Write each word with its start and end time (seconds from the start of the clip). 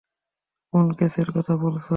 কোন 0.73 0.85
কেসের 0.93 1.27
কথা 1.31 1.53
বলছে 1.55 1.79
ও? 1.79 1.89